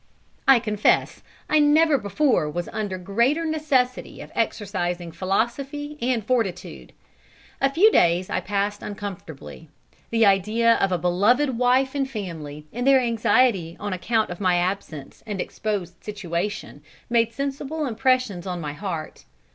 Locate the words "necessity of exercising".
3.45-5.11